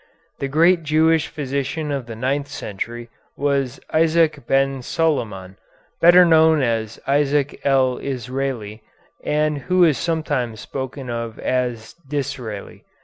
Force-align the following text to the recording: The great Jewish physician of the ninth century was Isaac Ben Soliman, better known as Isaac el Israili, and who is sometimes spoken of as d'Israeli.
The 0.39 0.47
great 0.47 0.81
Jewish 0.81 1.27
physician 1.27 1.91
of 1.91 2.07
the 2.07 2.15
ninth 2.15 2.47
century 2.47 3.11
was 3.37 3.79
Isaac 3.93 4.47
Ben 4.47 4.81
Soliman, 4.81 5.57
better 5.99 6.25
known 6.25 6.63
as 6.63 6.99
Isaac 7.05 7.61
el 7.63 7.99
Israili, 7.99 8.81
and 9.23 9.59
who 9.69 9.83
is 9.83 9.99
sometimes 9.99 10.59
spoken 10.59 11.11
of 11.11 11.37
as 11.37 11.93
d'Israeli. 12.07 12.83